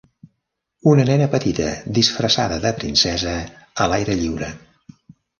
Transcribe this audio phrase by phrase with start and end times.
[0.91, 1.67] Una nena petita
[1.97, 3.33] disfressada de princesa
[3.85, 4.49] a l'aire lliure.